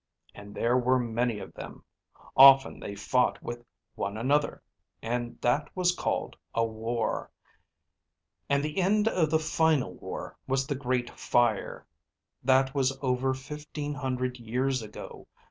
[0.33, 1.83] And there were many of them.
[2.35, 3.63] Often they fought with
[3.93, 4.63] one another,
[4.99, 7.29] and that was called a war.
[8.49, 11.85] And the end of the final war was the Great Fire.
[12.43, 15.27] That was over fifteen hundred years ago.